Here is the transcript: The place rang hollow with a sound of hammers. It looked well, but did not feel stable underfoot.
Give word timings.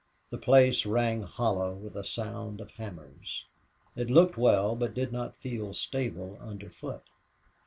The 0.31 0.39
place 0.39 0.83
rang 0.83 1.21
hollow 1.21 1.75
with 1.75 1.95
a 1.95 2.03
sound 2.03 2.59
of 2.59 2.71
hammers. 2.71 3.45
It 3.95 4.09
looked 4.09 4.35
well, 4.35 4.75
but 4.75 4.95
did 4.95 5.11
not 5.13 5.35
feel 5.37 5.75
stable 5.75 6.39
underfoot. 6.41 7.03